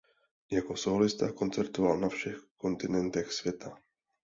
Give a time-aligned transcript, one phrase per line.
[0.51, 3.77] Jako sólista koncertoval na všech kontinentech světa.